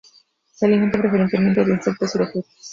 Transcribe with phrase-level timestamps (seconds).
[0.51, 2.57] Se alimentan preferentemente de insectos y de frutas.